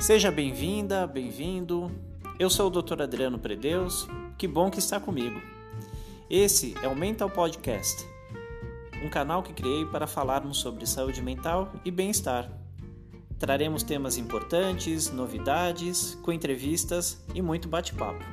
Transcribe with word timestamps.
Seja 0.00 0.30
bem-vinda, 0.30 1.06
bem-vindo. 1.06 1.90
Eu 2.38 2.48
sou 2.48 2.68
o 2.68 2.70
Dr. 2.70 3.02
Adriano 3.02 3.38
Predeus. 3.38 4.08
Que 4.38 4.48
bom 4.48 4.70
que 4.70 4.78
está 4.78 4.98
comigo. 4.98 5.38
Esse 6.28 6.74
é 6.82 6.88
o 6.88 6.96
Mental 6.96 7.28
Podcast, 7.28 8.08
um 9.04 9.10
canal 9.10 9.42
que 9.42 9.52
criei 9.52 9.84
para 9.84 10.06
falarmos 10.06 10.56
sobre 10.56 10.86
saúde 10.86 11.20
mental 11.20 11.70
e 11.84 11.90
bem-estar. 11.90 12.50
Traremos 13.38 13.82
temas 13.82 14.16
importantes, 14.16 15.12
novidades, 15.12 16.14
com 16.22 16.32
entrevistas 16.32 17.22
e 17.34 17.42
muito 17.42 17.68
bate-papo. 17.68 18.24